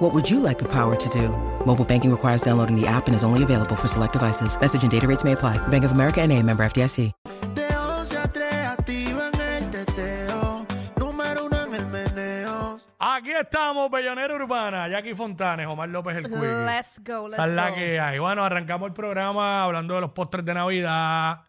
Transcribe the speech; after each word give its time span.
What 0.00 0.14
would 0.14 0.30
you 0.30 0.40
like 0.40 0.58
the 0.58 0.68
power 0.68 0.96
to 0.96 1.08
do? 1.10 1.28
Mobile 1.66 1.84
banking 1.84 2.10
requires 2.10 2.40
downloading 2.40 2.74
the 2.74 2.86
app 2.86 3.06
and 3.06 3.14
is 3.14 3.22
only 3.22 3.42
available 3.42 3.76
for 3.76 3.86
select 3.86 4.14
devices. 4.14 4.58
Message 4.58 4.82
and 4.82 4.90
data 4.90 5.06
rates 5.06 5.24
may 5.24 5.32
apply. 5.32 5.58
Bank 5.68 5.84
of 5.84 5.92
America 5.92 6.22
and 6.22 6.32
a 6.32 6.42
member 6.42 6.64
FDIC. 6.64 7.12
De 7.54 7.68
11 7.68 8.16
a 8.16 8.26
3 8.32 8.66
activan 8.78 9.32
el 9.38 9.70
teteo. 9.70 10.66
Número 10.96 11.44
uno 11.44 11.64
en 11.64 11.74
el 11.74 11.86
meneo. 11.88 12.78
Aquí 12.98 13.30
estamos, 13.30 13.90
Bellonera 13.90 14.34
Urbana, 14.34 14.88
Jackie 14.88 15.14
Fontanes, 15.14 15.66
Omar 15.70 15.90
López 15.90 16.16
el 16.16 16.24
Quickie. 16.24 16.64
Let's 16.64 16.98
go, 17.04 17.28
let's 17.28 17.34
Esa 17.34 17.46
es 17.48 17.52
la 17.52 17.68
go. 17.68 17.76
que 17.76 18.00
hay. 18.00 18.18
Bueno, 18.18 18.42
arrancamos 18.42 18.86
el 18.88 18.94
programa 18.94 19.62
hablando 19.64 19.94
de 19.96 20.00
los 20.00 20.12
postres 20.12 20.46
de 20.46 20.54
Navidad. 20.54 21.42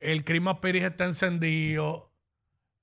El 0.00 0.24
Christmas 0.24 0.56
Spirit 0.56 0.82
está 0.82 1.04
encendido. 1.04 2.10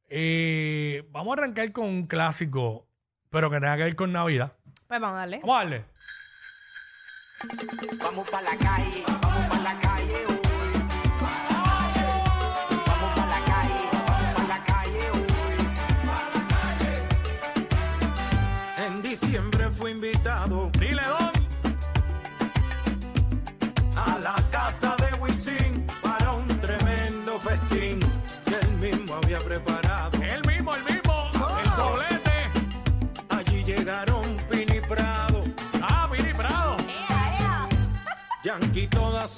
Eh, 0.07 1.03
vamos 1.11 1.37
a 1.37 1.41
arrancar 1.41 1.69
con 1.73 1.83
un 1.85 2.07
clásico, 2.07 2.87
pero 3.29 3.49
que 3.49 3.59
tenga 3.59 3.75
que 3.75 3.83
ver 3.83 3.95
con 3.97 4.13
Navidad. 4.13 4.53
Pues 4.89 4.99
vamos 4.99 5.17
a 5.17 5.19
darle. 5.19 5.39
Vamos 5.43 5.55
a 5.55 5.59
darle. 5.59 5.85
Vamos 8.03 8.27
pa' 8.27 8.41
la 8.41 8.57
calle, 8.57 9.03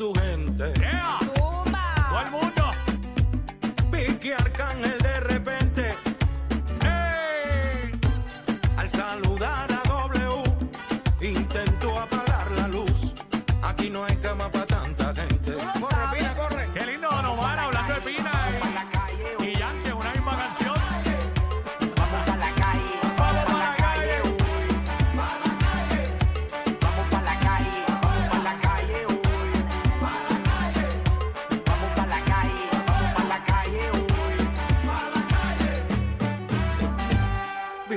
su 0.01 0.11
gente, 0.13 0.73
Yeah. 0.79 1.20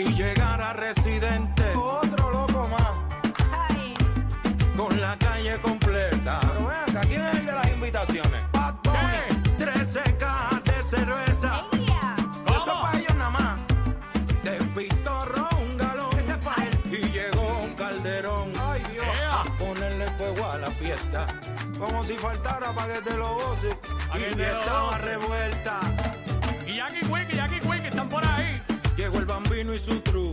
Vi 0.05 0.13
llegar 0.15 0.61
a 0.61 0.73
Residente, 0.75 1.63
otro 1.77 2.31
loco 2.31 2.69
más, 2.69 2.91
Ay, 3.71 3.95
con 4.77 5.01
la 5.01 5.17
calle 5.17 5.59
completa. 5.61 6.41
Pero 6.43 6.67
ven 6.67 6.81
acá, 6.81 7.01
¿quién 7.09 7.23
es 7.23 7.37
el 7.39 7.47
de 7.47 7.53
las 7.53 7.69
invitaciones? 7.69 8.41
Bad 8.53 8.75
Bunny, 8.83 9.57
13 9.57 10.03
cajas 10.19 10.63
de 10.65 10.83
cerveza. 10.83 11.65
yeah. 11.73 12.17
Eso 12.49 12.75
es 12.77 12.83
para 12.83 12.99
ellos 12.99 13.15
nada 13.17 13.31
más. 13.31 13.61
De 14.43 14.59
pitorro 14.75 15.49
un 15.59 15.77
galón. 15.79 16.19
Ese 16.19 16.33
es 16.33 16.39
para 16.39 16.65
él. 16.65 16.81
Y 16.87 16.97
llegó 17.11 17.61
un 17.63 17.73
calderón. 17.75 18.53
Ay 18.61 18.83
Dios. 18.93 19.07
A 19.31 19.43
ponerle 19.59 20.07
fuego 20.19 20.51
a 20.51 20.59
la 20.59 20.71
fiesta. 20.71 21.27
Como 21.79 22.05
si 22.05 22.15
faltara 22.15 22.73
para 22.73 22.95
que 22.95 23.01
te 23.01 23.17
lo 23.17 23.35
goces. 23.35 23.77
Que 24.13 24.31
Y 24.33 24.35
lo 24.35 24.45
estaba 24.45 24.99
revuelta. 24.99 25.81
Y 26.67 26.77
Jackie 26.77 27.01
Quickie, 27.01 27.37
Jackie 27.37 27.61
el 29.75 29.81
bambino 29.81 30.24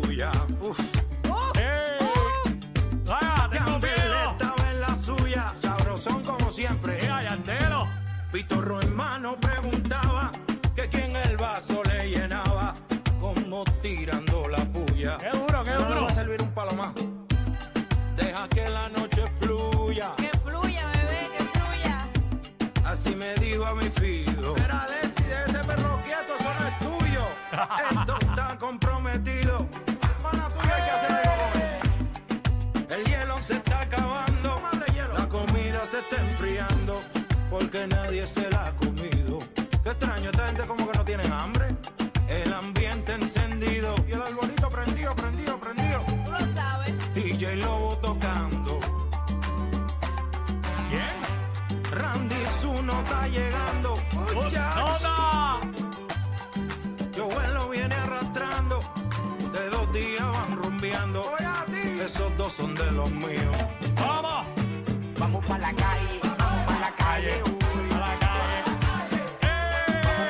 está 36.01 36.21
enfriando. 36.21 37.01
Porque 37.49 37.87
nadie 37.87 38.25
se 38.27 38.49
la 38.49 38.67
ha 38.67 38.75
comido. 38.75 39.39
Qué 39.83 39.89
extraño, 39.89 40.29
esta 40.29 40.45
gente 40.47 40.61
como 40.67 40.89
que 40.89 40.97
no 40.97 41.05
tiene 41.05 41.23
hambre. 41.27 41.75
El 42.27 42.53
ambiente 42.53 43.13
encendido. 43.13 43.95
Y 44.07 44.11
el 44.13 44.21
arbolito 44.21 44.69
prendido, 44.69 45.15
prendido, 45.15 45.59
prendido. 45.59 46.03
Tú 46.25 46.31
lo 46.31 46.53
sabes. 46.53 47.13
DJ 47.13 47.57
Lobo 47.57 47.97
tocando. 47.97 48.79
¿Quién? 50.89 51.81
Randy 51.91 52.35
Zuno 52.61 53.01
está 53.01 53.27
llegando. 53.27 53.97
¡Nota! 54.33 55.59
Yo 57.15 57.25
vuelo 57.25 57.69
viene 57.69 57.95
arrastrando. 57.95 58.79
De 59.51 59.69
dos 59.69 59.93
días 59.93 60.27
van 60.27 60.57
rumbeando. 60.57 61.31
Esos 62.05 62.35
dos 62.37 62.53
son 62.53 62.73
de 62.75 62.91
los 62.91 63.11
míos. 63.11 63.57
¡Vamos! 65.31 65.47
Vamos 65.47 65.47
pa' 65.47 65.57
la 65.59 65.73
calle, 65.73 66.19
vamos 66.37 66.65
pa' 66.65 66.79
la 66.79 66.91
calle 66.91 67.41
hoy. 67.43 67.57
¡A 67.91 67.99
la 67.99 68.15
calle! 68.19 68.59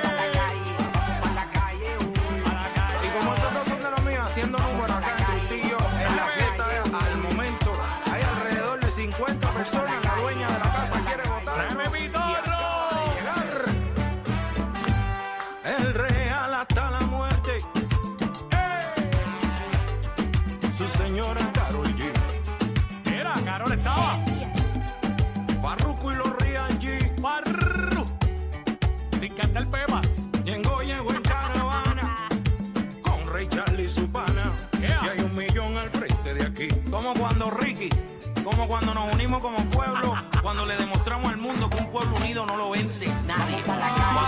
Pa' 0.04 0.14
la 0.14 0.28
calle, 0.38 0.74
vamos 0.94 1.18
pa' 1.22 1.34
la 1.34 1.46
calle 1.52 1.90
hoy. 1.98 2.14
¡A 2.46 2.54
la 2.54 2.68
calle! 2.76 3.08
Y 3.08 3.10
como 3.10 3.34
esos 3.34 3.52
dos 3.54 3.66
son 3.68 3.82
de 3.82 3.90
los 3.90 4.02
míos, 4.04 4.24
haciendo 4.26 4.58
número 4.60 4.94
acá 4.94 5.12
en 5.18 5.24
Trujillo, 5.48 5.80
en 6.00 6.16
la 6.16 6.26
fiesta 6.26 6.64
al 7.06 7.18
momento, 7.18 7.72
hay 8.12 8.22
alrededor 8.22 8.80
de 8.80 8.92
50 8.92 9.50
personas. 9.50 10.06
La 10.06 10.16
dueña 10.22 10.48
de 10.48 10.60
la 10.60 10.72
casa 10.72 11.02
quiere 11.04 11.24
votar. 11.30 11.56
¡Tráeme 11.56 11.90
pitorro! 11.90 12.60
Llegar. 13.16 13.50
El 15.66 15.94
real 15.96 16.54
hasta 16.54 16.92
la 16.92 17.00
muerte. 17.02 17.62
¡Ey! 18.52 18.86
Su 20.72 20.88
señora 20.88 21.42
Carol 21.54 21.88
G. 21.96 22.12
Mira, 23.06 23.34
Carol 23.44 23.72
estaba. 23.72 24.31
Cantar 29.54 29.68
pepas. 29.70 30.08
Ñengo 30.46 30.82
llegó 30.82 31.12
en 31.12 31.22
caravana 31.22 32.28
con 33.04 33.34
Ray 33.34 33.48
Charlie 33.48 33.84
y 33.84 33.90
su 33.90 34.10
pana. 34.10 34.54
Yeah. 34.80 35.02
Y 35.04 35.10
hay 35.10 35.20
un 35.20 35.36
millón 35.36 35.78
al 35.78 35.90
frente 35.90 36.34
de 36.34 36.46
aquí. 36.46 36.68
Como 36.90 37.14
cuando 37.14 37.52
Ricky, 37.52 37.90
como 38.44 38.68
cuando 38.68 38.94
nos 38.94 39.14
unimos 39.14 39.42
como 39.42 39.58
pueblo, 39.70 40.16
cuando 40.42 40.66
le 40.66 40.76
demostramos 40.78 41.32
al 41.32 41.38
mundo 41.38 41.70
que 41.70 41.78
un 41.78 41.92
pueblo 41.92 42.16
unido 42.18 42.46
no 42.46 42.56
lo 42.56 42.70
vence 42.72 43.08
nadie. 43.28 43.62
Cuando 43.66 43.86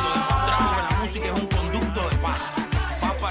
demostramos 0.09 0.75
que 0.75 0.94
la 0.94 1.00
música 1.01 1.25
es 1.27 1.39
un 1.39 1.48
conducto 1.48 2.09
de 2.09 2.15
paz. 2.18 2.56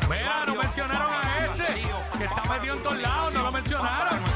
Mira, 0.09 0.45
no 0.47 0.55
mencionaron 0.55 1.13
a 1.13 1.47
este, 1.47 1.83
que 2.19 2.25
está 2.25 2.43
metido 2.45 2.75
en 2.75 2.83
todos 2.83 2.99
lados, 2.99 3.35
no 3.35 3.43
lo 3.43 3.53
mencionaron. 3.53 4.32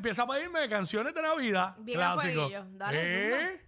empieza 0.00 0.22
a 0.22 0.26
pedirme 0.26 0.66
canciones 0.68 1.14
de 1.14 1.22
Navidad. 1.22 1.76
Bien 1.78 1.98
clásicos. 1.98 2.52
Dale, 2.72 3.52
¿Eh? 3.52 3.60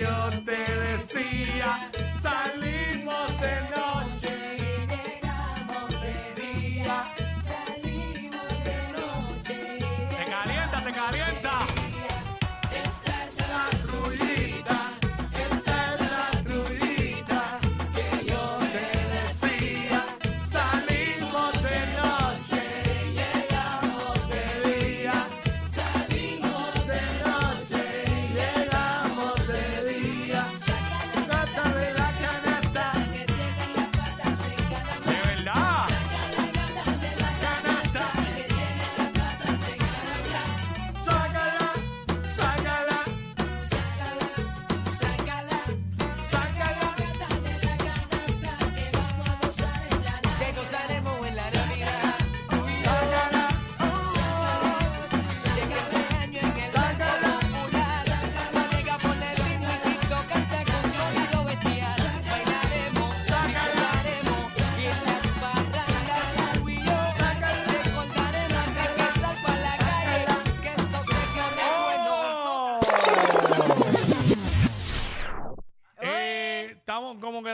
yo 0.00 0.21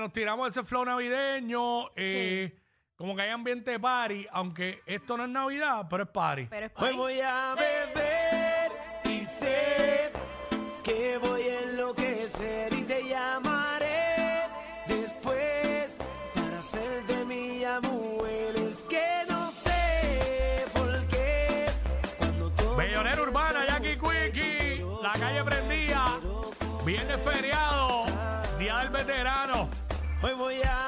nos 0.09 0.15
tiramos 0.15 0.49
ese 0.49 0.65
flow 0.65 0.87
navideño. 0.87 1.91
Eh, 1.95 2.51
sí. 2.51 2.61
Como 2.97 3.15
que 3.15 3.23
hay 3.23 3.31
ambiente 3.31 3.73
de 3.73 3.79
party, 3.79 4.27
aunque 4.33 4.81
esto 4.87 5.17
no 5.19 5.25
es 5.25 5.31
Navidad, 5.31 5.87
pero 5.89 6.05
es 6.05 6.09
party. 6.09 6.47
Pero 6.49 6.67
es 6.67 6.73
party. 6.73 6.91
Hoy 6.91 6.97
voy 6.97 7.21
a 7.21 7.55
beber 7.55 8.73
y 9.05 9.25
sé 9.25 10.11
que 10.83 11.19
voy 11.19 11.43
a 11.43 11.61
enloquecer 11.61 12.73
y 12.73 12.83
te 12.85 13.07
llamaré 13.07 14.47
después 14.87 15.99
para 16.35 16.63
ser 16.63 17.05
de 17.05 17.25
mi 17.27 17.63
abuelo. 17.65 18.59
Es 18.67 18.83
que 18.85 19.25
no 19.29 19.51
sé 19.53 20.65
por 20.73 21.07
qué. 21.09 21.67
Bellonera 22.77 23.23
Urbana, 23.23 23.67
Jackie 23.67 23.99
Quickie, 23.99 24.85
la 25.03 25.13
calle 25.13 25.45
prendía, 25.45 26.05
viene 26.85 27.19
feriado, 27.19 28.07
día 28.59 28.79
del 28.79 28.89
veterano. 28.89 29.69
Hoy 30.21 30.35
voy 30.35 30.61
a 30.65 30.88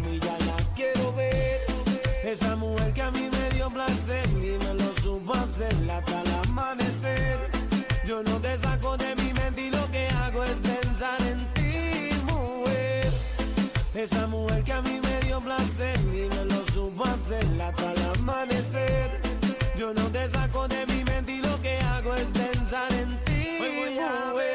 mami, 0.00 0.18
ya 0.18 0.38
la 0.38 0.56
quiero 0.74 1.12
ver. 1.12 1.60
Esa 2.24 2.56
mujer 2.56 2.92
que 2.92 3.02
a 3.02 3.10
mí 3.10 3.28
me 3.30 3.56
dio 3.56 3.70
placer 3.70 4.26
y 4.30 4.58
me 4.64 4.74
lo 4.74 4.94
supo 5.00 5.34
hacer 5.34 5.74
hasta 5.90 6.22
el 6.22 6.34
amanecer. 6.48 7.38
Yo 8.06 8.22
no 8.22 8.40
te 8.40 8.58
saco 8.58 8.96
de 8.96 9.14
mi 9.16 9.32
mente 9.32 9.62
y 9.62 9.70
lo 9.70 9.90
que 9.90 10.06
hago 10.08 10.44
es 10.44 10.56
pensar 10.56 11.20
en 11.22 11.38
ti, 11.54 12.14
mujer. 12.32 13.12
Esa 13.94 14.26
mujer 14.26 14.62
que 14.64 14.72
a 14.72 14.82
mí 14.82 15.00
me 15.00 15.26
dio 15.26 15.40
placer 15.40 15.98
y 16.12 16.28
me 16.34 16.44
lo 16.44 16.66
supo 16.68 17.04
hacer 17.04 17.44
hasta 17.60 17.92
el 17.92 18.02
amanecer. 18.18 19.20
Yo 19.76 19.94
no 19.94 20.10
te 20.10 20.28
saco 20.30 20.68
de 20.68 20.86
mi 20.86 21.04
mente 21.04 21.32
y 21.32 21.42
lo 21.42 21.60
que 21.62 21.78
hago 21.78 22.14
es 22.14 22.26
pensar 22.26 22.92
en 22.92 23.18
ti, 23.24 23.58
mujer. 23.60 24.49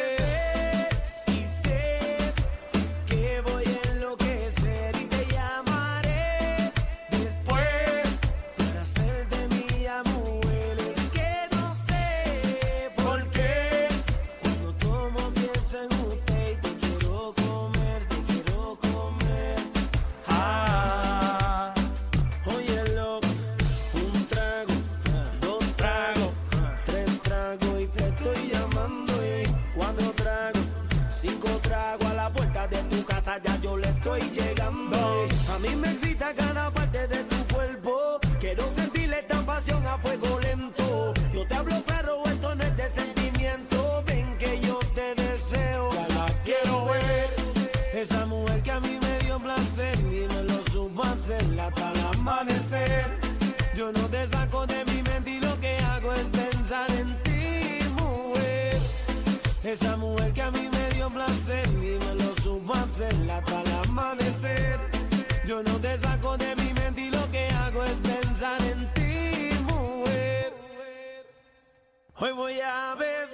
a 39.74 39.98
fuego 39.98 40.40
lento. 40.42 41.14
Yo 41.34 41.46
te 41.48 41.56
hablo 41.56 41.84
claro, 41.84 42.24
esto 42.26 42.56
no 42.56 42.64
es 42.64 42.78
de 42.78 42.90
sentimiento. 42.90 44.04
Ven 44.06 44.38
que 44.38 44.60
yo 44.62 44.80
te 44.94 45.16
deseo. 45.16 45.92
Ya 45.94 46.08
la 46.08 46.26
quiero 46.44 46.86
ver. 46.86 47.30
Esa 47.94 48.26
mujer 48.26 48.62
que 48.62 48.72
a 48.72 48.80
mí 48.80 49.00
me 49.02 49.20
dio 49.26 49.40
placer 49.40 49.98
y 50.00 50.28
me 50.34 50.44
lo 50.44 50.64
supo 50.72 51.04
hacer 51.04 51.60
hasta 51.60 51.92
el 51.92 52.00
amanecer. 52.14 53.06
Yo 53.76 53.92
no 53.92 54.08
te 54.08 54.28
saco 54.28 54.68
de 54.68 54.86
mi 54.86 55.02
mente 55.02 55.32
y 55.32 55.40
lo 55.40 55.60
que 55.60 55.78
hago 55.78 56.14
es 56.14 56.26
pensar 56.26 56.92
en 56.92 57.16
ti, 57.24 57.80
mujer. 58.00 58.78
Esa 59.64 59.98
mujer 59.98 60.32
que 60.34 60.42
a 60.44 60.52
mí 60.52 60.70
me 60.72 60.96
dio 60.96 61.10
placer 61.10 61.68
y 61.70 61.98
me 62.06 62.24
lo 62.24 62.36
supo 62.42 62.74
hacer 62.76 63.14
hasta 63.32 63.62
el 63.62 63.90
amanecer. 63.90 64.80
Yo 65.48 65.64
no 65.64 65.76
te 65.80 65.98
saco 65.98 66.38
de 66.38 66.56
mi 66.56 66.74
mente 66.74 67.02
y 67.02 67.10
lo 67.10 67.32
que 67.32 67.48
hago 67.50 67.84
es 67.84 67.94
pensar 67.94 68.25
Hoy 72.18 72.32
voy 72.32 72.60
a 72.62 72.96
ver. 72.96 73.25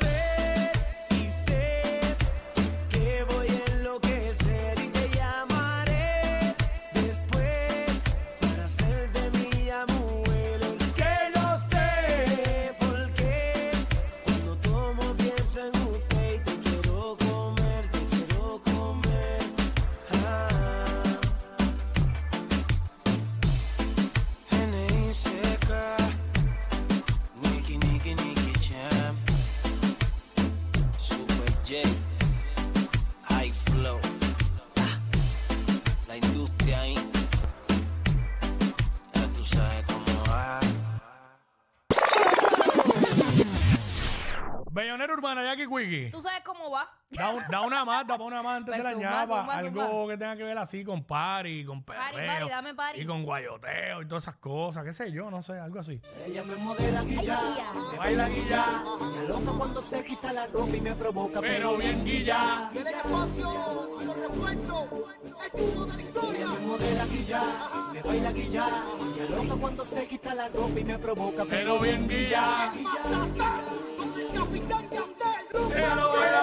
Tú 46.12 46.22
sabes 46.22 46.42
cómo 46.44 46.70
va. 46.70 46.90
Da, 47.12 47.62
una 47.62 47.84
más, 47.84 48.06
una 48.20 48.38
de 48.38 48.44
pues 48.78 48.84
la 48.84 48.92
algo 49.54 50.08
que 50.08 50.18
tenga 50.18 50.36
que 50.38 50.44
ver 50.44 50.58
así 50.58 50.86
con 50.86 51.04
party, 51.04 51.66
con 51.66 51.84
Y 53.02 53.06
con 53.06 53.24
guayoteo 53.24 54.02
y 54.02 54.08
todas 54.08 54.24
esas 54.24 54.38
cosas, 54.38 54.86
qué 54.86 54.94
sé 54.94 55.12
yo, 55.12 55.30
no 55.30 55.44
sé, 55.44 55.60
algo 55.60 55.80
así. 55.80 56.00
Ella 56.26 56.44
me 56.44 56.56
modela 56.56 57.04
guilla, 57.04 57.40
me 57.92 57.98
baila 57.98 58.30
guilla, 58.30 58.66
pero 61.42 61.78
bien 61.78 62.06
guilla. 62.06 62.70
De 62.74 62.84
la 62.84 62.92
historia. 66.02 66.48
Me 66.48 66.60
modela 66.66 67.06
guilla, 67.06 67.44
me 67.92 68.02
baila 68.02 68.32
guilla, 68.32 68.68
loca 69.30 69.56
cuando 69.60 69.86
se 69.86 70.08
quita 70.08 70.34
la 70.34 70.48
ropa 70.48 70.80
y 70.80 70.84
me 70.86 70.98
provoca, 70.98 71.44
pero 71.50 71.78
bien 71.80 72.08
guilla. 72.08 72.72
Hello, 75.82 76.14
hello. 76.14 76.41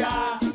yeah. 0.00 0.49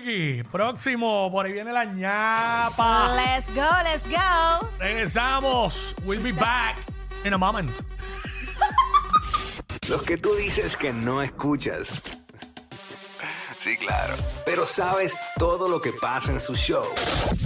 Quickie. 0.00 0.44
Próximo, 0.44 1.30
por 1.30 1.46
ahí 1.46 1.52
viene 1.52 1.72
la 1.72 1.84
ñapa. 1.84 3.14
Let's 3.14 3.46
go, 3.54 3.68
let's 3.84 4.06
go. 4.08 4.68
Regresamos. 4.78 5.94
We'll 6.04 6.22
be 6.22 6.32
back 6.32 6.78
in 7.24 7.32
a 7.32 7.38
moment. 7.38 7.70
Los 9.88 10.02
que 10.02 10.16
tú 10.18 10.34
dices 10.34 10.76
que 10.76 10.92
no 10.92 11.22
escuchas. 11.22 12.02
Sí, 13.60 13.76
claro. 13.76 14.14
Pero 14.46 14.66
sabes 14.66 15.18
todo 15.38 15.68
lo 15.68 15.80
que 15.80 15.92
pasa 15.92 16.32
en 16.32 16.40
su 16.40 16.54
show. 16.56 16.84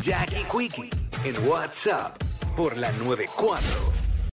Jackie 0.01 0.45
Quickie 0.45 0.91
en 1.25 1.49
WhatsApp 1.49 2.17
por 2.57 2.77
la 2.77 2.91
94. 2.93 3.92